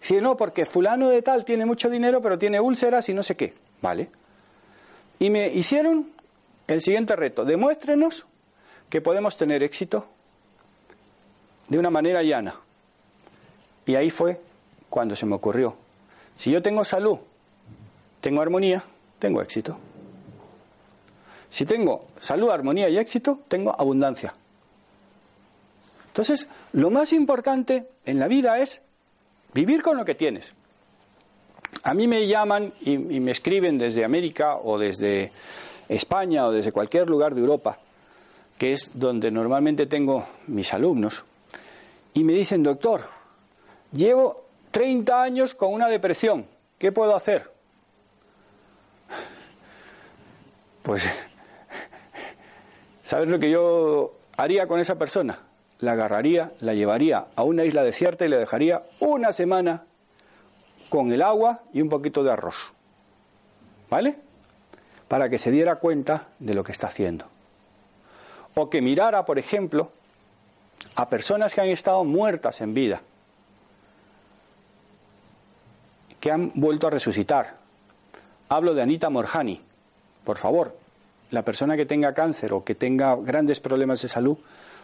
[0.00, 3.36] Si no, porque fulano de tal tiene mucho dinero, pero tiene úlceras y no sé
[3.36, 3.54] qué.
[3.82, 4.10] ¿Vale?
[5.18, 6.10] Y me hicieron
[6.66, 7.44] el siguiente reto.
[7.44, 8.26] Demuéstrenos
[8.88, 10.06] que podemos tener éxito
[11.68, 12.54] de una manera llana.
[13.84, 14.40] Y ahí fue
[14.88, 15.76] cuando se me ocurrió.
[16.34, 17.18] Si yo tengo salud
[18.26, 18.82] tengo armonía,
[19.20, 19.78] tengo éxito.
[21.48, 24.34] Si tengo salud, armonía y éxito, tengo abundancia.
[26.08, 28.82] Entonces, lo más importante en la vida es
[29.54, 30.52] vivir con lo que tienes.
[31.84, 35.30] A mí me llaman y, me escriben desde América o desde
[35.88, 37.78] España o desde cualquier lugar de Europa,
[38.58, 41.22] que es donde normalmente tengo mis alumnos,
[42.12, 43.08] y me dicen, doctor,
[43.92, 46.44] llevo 30 años con una depresión,
[46.76, 47.54] ¿qué puedo hacer?
[50.86, 51.02] Pues,
[53.02, 55.40] ¿sabes lo que yo haría con esa persona?
[55.80, 59.82] La agarraría, la llevaría a una isla desierta y le dejaría una semana
[60.88, 62.72] con el agua y un poquito de arroz.
[63.90, 64.14] ¿Vale?
[65.08, 67.24] Para que se diera cuenta de lo que está haciendo.
[68.54, 69.90] O que mirara, por ejemplo,
[70.94, 73.00] a personas que han estado muertas en vida,
[76.20, 77.56] que han vuelto a resucitar.
[78.48, 79.66] Hablo de Anita Morjani,
[80.26, 80.76] por favor,
[81.30, 84.36] la persona que tenga cáncer o que tenga grandes problemas de salud,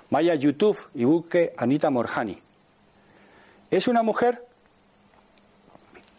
[0.08, 2.38] vaya a YouTube y busque Anita Morjani.
[3.68, 4.46] Es una mujer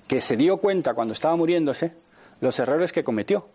[0.08, 1.94] que se dio cuenta cuando estaba muriéndose
[2.42, 3.48] los errores que cometió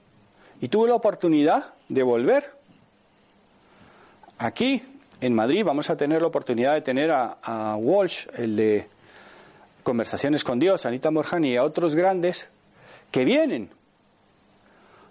[0.63, 2.51] y tuvo la oportunidad de volver.
[4.39, 4.83] Aquí,
[5.21, 8.89] en Madrid, vamos a tener la oportunidad de tener a, a Walsh, el de
[9.83, 12.49] Conversaciones con Dios, Anita Morjani y a otros grandes
[13.11, 13.71] que vienen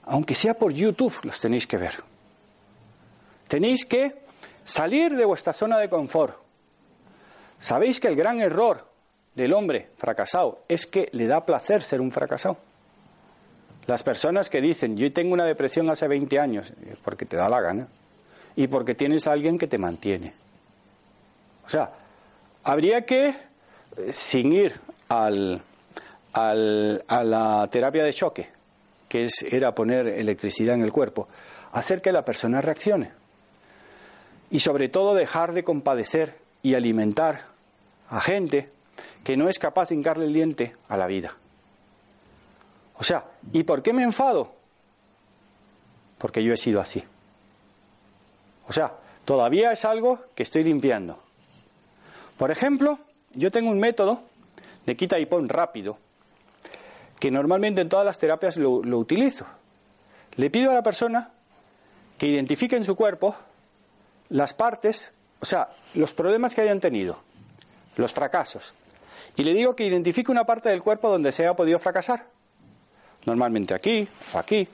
[0.08, 1.96] aunque sea por YouTube, los tenéis que ver.
[3.48, 4.16] Tenéis que
[4.64, 6.38] salir de vuestra zona de confort.
[7.60, 8.88] Sabéis que el gran error
[9.36, 12.58] del hombre fracasado es que le da placer ser un fracasado.
[13.86, 17.62] Las personas que dicen, yo tengo una depresión hace 20 años, porque te da la
[17.62, 17.88] gana,
[18.56, 20.34] y porque tienes a alguien que te mantiene.
[21.66, 21.92] O sea,
[22.64, 24.74] habría que, eh, sin ir
[25.08, 25.62] al,
[26.34, 28.57] al, a la terapia de choque,
[29.08, 31.28] que era poner electricidad en el cuerpo,
[31.72, 33.12] hacer que la persona reaccione.
[34.50, 37.46] Y sobre todo dejar de compadecer y alimentar
[38.10, 38.70] a gente
[39.24, 41.36] que no es capaz de hincarle el diente a la vida.
[42.98, 44.54] O sea, ¿y por qué me enfado?
[46.18, 47.04] Porque yo he sido así.
[48.68, 48.94] O sea,
[49.26, 51.20] todavía es algo que estoy limpiando.
[52.38, 53.00] Por ejemplo,
[53.34, 54.24] yo tengo un método
[54.86, 55.98] de quita y pon rápido
[57.20, 59.46] que normalmente en todas las terapias lo, utilizo.
[60.36, 61.32] Le pido a la persona
[62.18, 63.36] que identifique en su cuerpo
[64.30, 67.20] las partes, o sea, los problemas que hayan tenido,
[67.96, 68.74] los fracasos.
[69.36, 72.26] Y le digo que identifique una parte del cuerpo donde se haya podido fracasar.
[73.26, 74.68] Normalmente aquí aquí.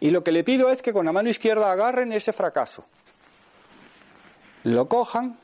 [0.00, 2.84] Y lo que le pido es que con la mano izquierda agarren ese fracaso.
[4.64, 5.38] Lo cojan,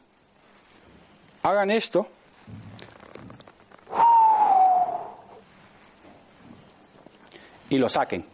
[1.42, 2.08] hagan esto
[7.72, 8.24] y lo saquen.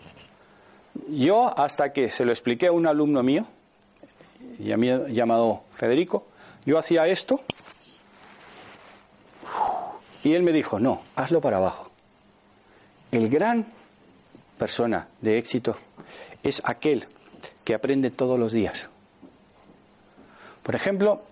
[1.09, 3.47] Yo, hasta que se lo expliqué a un alumno mío,
[4.59, 6.27] llamado Federico,
[6.67, 7.41] yo hacía esto
[10.25, 11.91] y él me dijo, no, hazlo para abajo.
[13.13, 13.67] El gran
[14.59, 15.79] persona de éxito
[16.43, 17.07] es aquel
[17.65, 18.89] que aprende todos los días.
[20.63, 21.23] Por ejemplo,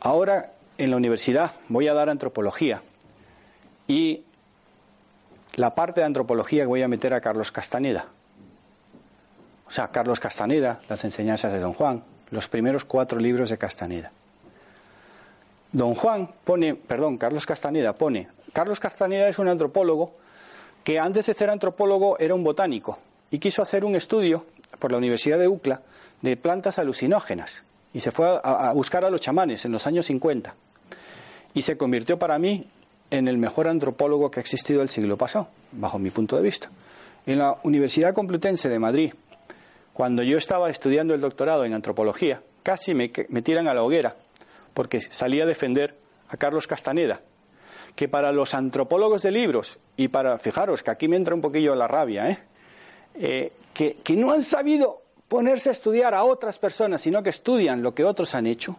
[0.00, 2.82] ahora en la universidad voy a dar antropología
[3.86, 4.24] y
[5.58, 8.06] la parte de antropología que voy a meter a Carlos Castaneda.
[9.66, 14.12] O sea, Carlos Castaneda, las enseñanzas de Don Juan, los primeros cuatro libros de Castaneda.
[15.72, 20.14] Don Juan pone, perdón, Carlos Castaneda pone, Carlos Castaneda es un antropólogo
[20.84, 22.98] que antes de ser antropólogo era un botánico
[23.30, 24.46] y quiso hacer un estudio
[24.78, 25.82] por la Universidad de UCLA
[26.22, 30.06] de plantas alucinógenas y se fue a, a buscar a los chamanes en los años
[30.06, 30.54] 50
[31.52, 32.66] y se convirtió para mí
[33.10, 36.70] en el mejor antropólogo que ha existido el siglo pasado, bajo mi punto de vista.
[37.26, 39.12] En la Universidad Complutense de Madrid,
[39.92, 44.14] cuando yo estaba estudiando el doctorado en antropología, casi me, tiran a la hoguera
[44.74, 45.96] porque salí a defender
[46.28, 47.20] a Carlos Castaneda,
[47.96, 51.74] que para los antropólogos de libros, y para, fijaros que aquí me entra un poquillo
[51.74, 52.38] la rabia, ¿eh?
[53.14, 57.82] Eh, que, que no han sabido ponerse a estudiar a otras personas, sino que estudian
[57.82, 58.76] lo que otros han hecho,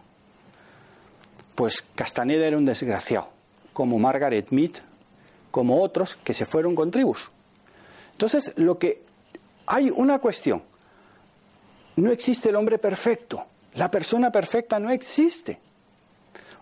[1.54, 3.28] pues Castaneda era un desgraciado,
[3.80, 4.72] como Margaret Mead,
[5.50, 7.30] como otros que se fueron con tribus.
[8.12, 9.00] Entonces, lo que
[9.64, 10.62] hay una cuestión,
[11.96, 13.42] no existe el hombre perfecto,
[13.76, 15.58] la persona perfecta no existe.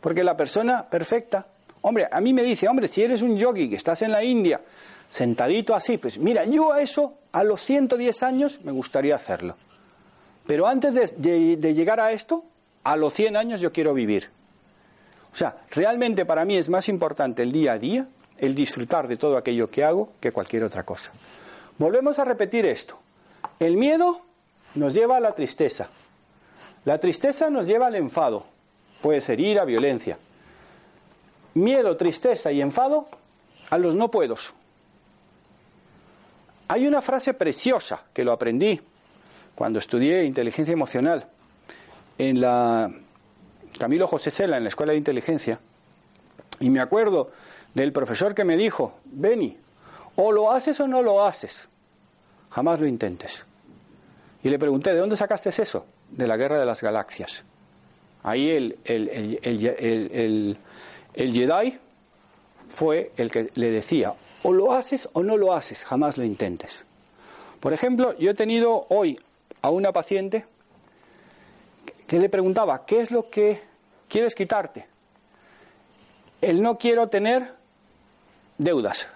[0.00, 1.44] Porque la persona perfecta,
[1.80, 4.60] hombre, a mí me dice, hombre, si eres un yogi que estás en la India,
[5.10, 9.56] sentadito así, pues mira, yo a eso, a los 110 años, me gustaría hacerlo.
[10.46, 12.44] Pero antes de, de, de llegar a esto,
[12.84, 14.37] a los 100 años yo quiero vivir.
[15.38, 19.16] O sea, realmente para mí es más importante el día a día, el disfrutar de
[19.16, 21.12] todo aquello que hago, que cualquier otra cosa.
[21.78, 22.98] Volvemos a repetir esto.
[23.60, 24.20] El miedo
[24.74, 25.90] nos lleva a la tristeza.
[26.84, 28.46] La tristeza nos lleva al enfado.
[29.00, 30.18] Puede ser ira, violencia.
[31.54, 33.06] Miedo, tristeza y enfado
[33.70, 34.52] a los no puedos.
[36.66, 38.80] Hay una frase preciosa que lo aprendí
[39.54, 41.28] cuando estudié inteligencia emocional
[42.18, 42.90] en la
[43.78, 45.60] Camilo José Sela en la Escuela de Inteligencia.
[46.60, 47.30] Y me acuerdo
[47.74, 49.56] del profesor que me dijo, Beni,
[50.16, 51.68] o lo haces o no lo haces,
[52.50, 53.46] jamás lo intentes.
[54.42, 55.86] Y le pregunté, ¿de dónde sacaste eso?
[56.10, 57.44] De la guerra de las galaxias.
[58.22, 60.58] Ahí el, el, el,
[61.14, 61.78] el, Jedi
[62.68, 66.84] fue el que le decía, o lo haces o no lo haces, jamás lo intentes.
[67.60, 69.18] Por ejemplo, yo he tenido hoy
[69.62, 70.46] a una paciente
[72.08, 73.60] que le preguntaba, ¿qué es lo que
[74.08, 74.86] quieres quitarte?
[76.40, 77.54] El no quiero tener
[78.56, 79.08] deudas.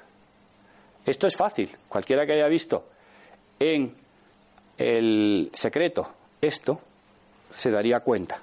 [1.06, 1.74] Esto es fácil.
[1.88, 2.84] Cualquiera que haya visto
[3.58, 3.94] en
[4.76, 6.80] el secreto esto,
[7.50, 8.40] se daría cuenta.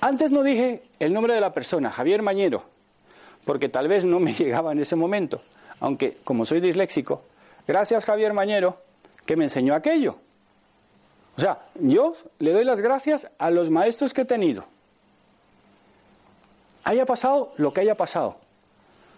[0.00, 2.64] Antes no dije el nombre de la persona, Javier Mañero,
[3.44, 5.40] porque tal vez no me llegaba en ese momento,
[5.78, 7.22] aunque como soy disléxico,
[7.66, 8.82] gracias Javier Mañero,
[9.24, 10.18] que me enseñó aquello.
[11.38, 14.64] O sea, yo le doy las gracias a los maestros que he tenido.
[16.82, 18.38] Haya pasado lo que haya pasado.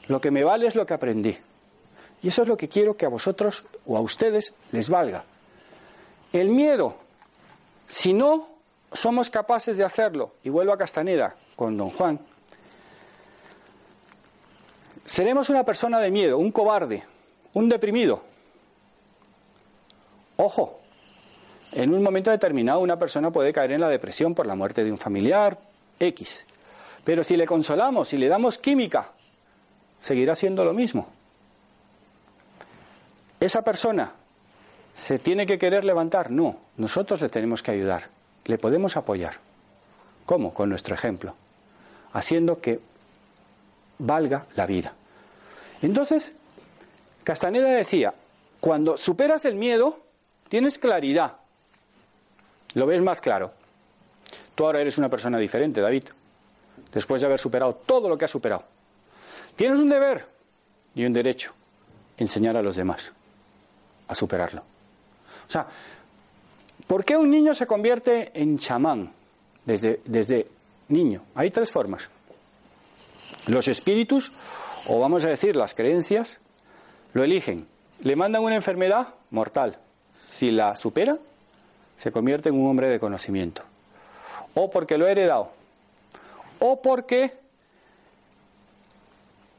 [0.07, 1.39] Lo que me vale es lo que aprendí.
[2.21, 5.25] Y eso es lo que quiero que a vosotros o a ustedes les valga.
[6.35, 6.95] El miedo,
[7.87, 8.49] si no
[8.93, 12.21] somos capaces de hacerlo, y vuelvo a Castaneda con don Juan,
[15.07, 17.03] seremos una persona de miedo, un cobarde,
[17.55, 18.23] un deprimido.
[20.37, 20.80] Ojo,
[21.73, 24.93] en un momento determinado una persona puede caer en la depresión por la muerte de
[24.93, 25.59] un familiar
[25.99, 26.45] X.
[27.05, 29.11] Pero si le consolamos, y le damos química,
[30.01, 31.09] seguirá siendo lo mismo.
[33.39, 34.13] Esa persona
[34.95, 36.31] se tiene que querer levantar.
[36.31, 38.05] No, nosotros le tenemos que ayudar.
[38.45, 39.35] Le podemos apoyar.
[40.27, 40.53] ¿Cómo?
[40.53, 41.35] Con nuestro ejemplo.
[42.13, 42.81] Haciendo que
[43.99, 44.93] valga la vida.
[45.83, 46.33] Entonces,
[47.25, 48.13] Castaneda decía,
[48.61, 50.01] cuando superas el miedo,
[50.49, 51.37] tienes claridad.
[52.75, 53.53] Lo ves más claro.
[54.55, 56.05] Tú ahora eres una persona diferente, David,
[56.93, 58.65] después de haber superado todo lo que has superado.
[59.57, 60.27] Tienes un deber
[60.95, 61.53] y un derecho,
[62.17, 63.12] enseñar a los demás
[64.09, 64.62] a superarlo.
[65.49, 65.66] O sea,
[66.87, 69.11] ¿por qué un niño se convierte en chamán
[69.64, 70.47] desde, desde
[70.89, 71.23] niño?
[71.35, 72.09] Hay tres formas.
[73.47, 74.33] Los espíritus,
[74.87, 76.39] o vamos a decir las creencias,
[77.14, 77.66] lo eligen.
[78.03, 79.79] Le mandan una enfermedad mortal.
[80.16, 81.18] Si la supera,
[82.01, 83.62] se convierte en un hombre de conocimiento.
[84.55, 85.51] O porque lo ha heredado.
[86.59, 87.34] O porque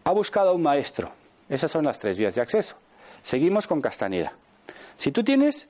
[0.03, 1.11] ha buscado a un maestro.
[1.49, 2.77] Esas son las tres vías de acceso.
[3.21, 4.33] Seguimos con Castaneda.
[4.95, 5.67] Si tú tienes,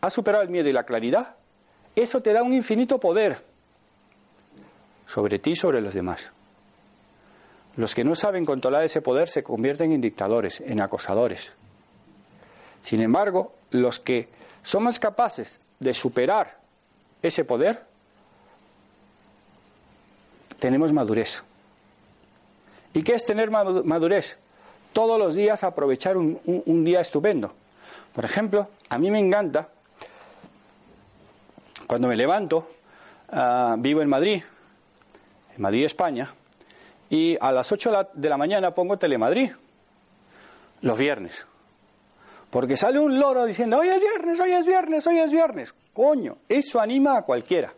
[0.00, 1.34] has superado el miedo y la claridad,
[1.96, 3.44] eso te da un infinito poder
[5.06, 6.30] sobre ti y sobre los demás.
[7.74, 11.56] Los que no saben controlar ese poder se convierten en dictadores, en acosadores.
[12.80, 14.28] Sin embargo, los que
[14.62, 16.56] son más capaces de superar
[17.22, 17.84] ese poder,
[20.58, 21.42] tenemos madurez.
[22.94, 24.38] ¿Y qué es tener madurez?
[24.92, 27.52] Todos los días aprovechar un, día estupendo.
[28.14, 29.68] Por ejemplo, a mí me encanta,
[31.86, 32.68] cuando me levanto,
[33.30, 34.42] ah, vivo en Madrid,
[35.56, 36.32] en Madrid, España,
[37.08, 39.52] y a las 8 de la mañana pongo Telemadrid,
[40.82, 41.46] los viernes.
[42.52, 45.74] Porque sale un loro diciendo, hoy es viernes, hoy es viernes, hoy es viernes.
[45.94, 47.72] Coño, eso anima a cualquiera.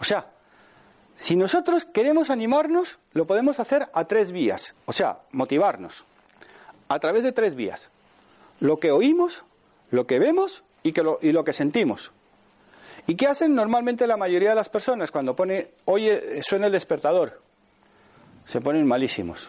[0.00, 0.26] O sea,
[1.14, 4.74] si nosotros queremos animarnos, lo podemos hacer a tres vías.
[4.86, 6.04] O sea, motivarnos.
[6.88, 7.90] A través de tres vías.
[8.58, 9.44] Lo que oímos,
[9.92, 12.10] lo que vemos y, lo, y lo que sentimos.
[13.06, 17.40] ¿Y qué hacen normalmente la mayoría de las personas cuando pone, oye, suena el despertador?
[18.46, 19.48] Se ponen malísimos.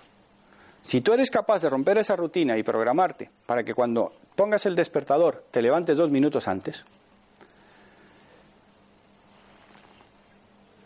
[0.86, 4.76] Si tú eres capaz de romper esa rutina y programarte para que cuando pongas el
[4.76, 6.86] despertador te levantes dos minutos antes,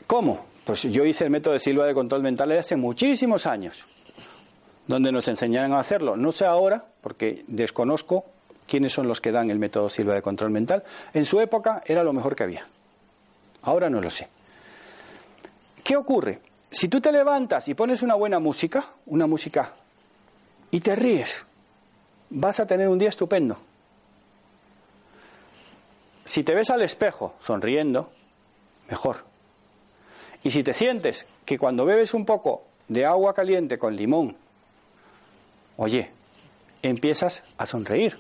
[0.07, 0.45] ¿cómo?
[0.63, 3.83] Pues yo hice el método de Silva de control mental hace muchísimos años,
[4.87, 6.15] donde nos enseñaron a hacerlo.
[6.15, 8.23] No sé ahora, porque desconozco
[8.67, 10.81] quiénes son los que dan el método Silva de control mental.
[11.13, 12.65] En su época era lo mejor que había.
[13.63, 14.29] Ahora no lo sé.
[15.83, 16.39] ¿Qué ocurre?
[16.71, 19.73] Si tú te levantas y pones una buena música, una música,
[20.71, 21.45] y te ríes,
[22.29, 23.57] vas a tener un día estupendo.
[26.25, 28.11] Si te ves al espejo sonriendo,
[28.89, 29.25] mejor.
[30.43, 34.35] Y si te sientes que cuando bebes un poco de agua caliente con limón,
[35.77, 36.11] oye,
[36.81, 38.17] empiezas a sonreír.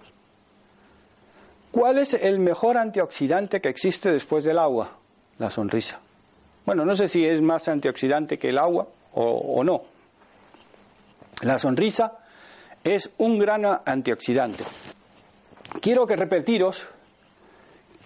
[1.71, 4.97] ¿Cuál es el mejor antioxidante que existe después del agua?
[5.37, 5.99] La sonrisa.
[6.65, 9.83] Bueno, no sé si es más antioxidante que el agua o, no.
[11.41, 12.19] La sonrisa
[12.83, 14.63] es un gran antioxidante.
[15.81, 16.87] Quiero que repetiros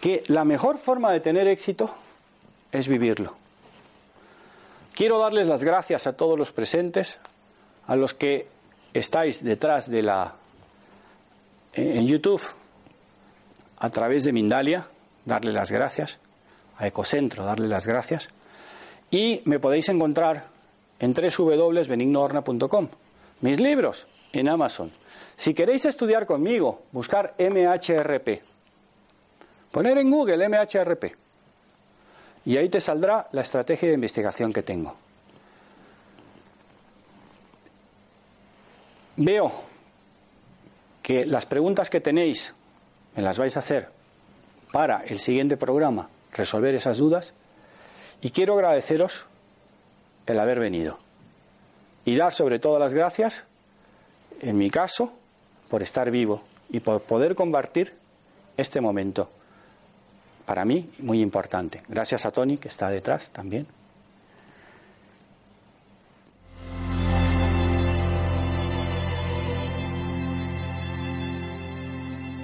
[0.02, 1.94] que la mejor forma de tener éxito
[2.72, 3.34] es vivirlo.
[4.94, 7.20] Quiero darles las gracias a todos los presentes,
[7.88, 8.48] a los que
[8.94, 10.36] estáis detrás de la
[11.74, 12.42] en YouTube
[13.80, 14.86] a través de Mindalia,
[15.26, 16.20] darle las gracias,
[16.78, 18.30] a Ecocentro, darle las gracias,
[19.12, 20.46] y me podéis encontrar
[21.00, 22.88] en www.benignoorna.com.
[23.42, 24.92] Mis libros en Amazon.
[25.38, 28.42] Si queréis estudiar conmigo, buscar MHRP.
[29.72, 31.24] Poner en Google MHRP
[32.46, 34.96] y ahí te saldrá la estrategia de investigación que tengo.
[39.16, 39.52] Veo
[41.02, 42.54] que las preguntas que tenéis
[43.16, 43.90] me las vais a hacer
[44.72, 47.34] para el siguiente programa, resolver esas dudas,
[48.22, 49.26] y quiero agradeceros
[50.26, 50.98] el haber venido
[52.06, 53.46] y dar sobre todo las gracias,
[54.44, 55.12] en mi caso,
[55.70, 57.94] por estar vivo y por poder compartir
[58.58, 59.30] este momento
[60.46, 61.82] para mí muy importante.
[61.88, 63.66] Gracias a Tony, que está detrás también.